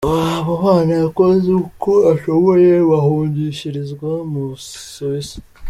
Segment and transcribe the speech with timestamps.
[0.35, 5.37] Abo bana yakoze uko ashoboye bahungishirizwa mu Busuwisi.